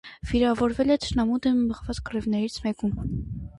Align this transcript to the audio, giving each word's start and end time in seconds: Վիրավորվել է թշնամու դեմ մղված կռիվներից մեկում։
Վիրավորվել 0.29 0.93
է 0.95 0.97
թշնամու 1.03 1.37
դեմ 1.45 1.61
մղված 1.67 2.01
կռիվներից 2.09 2.59
մեկում։ 2.67 2.99